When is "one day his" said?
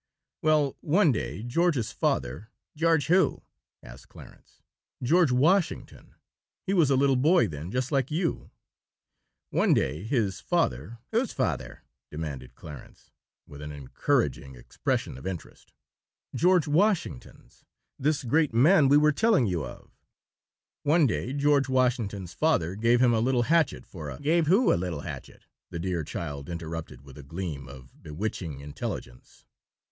9.51-10.39